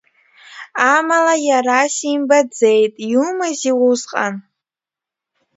Амала, 0.93 1.35
иара 1.49 1.79
симбаӡеит, 1.95 2.93
иумази 3.13 3.73
усҟан? 3.89 4.33